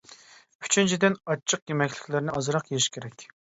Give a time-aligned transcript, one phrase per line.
[0.67, 3.31] ئۈچىنچىدىن، ئاچچىق يېمەكلىكلەرنى ئازراق يېيىش كېرەك.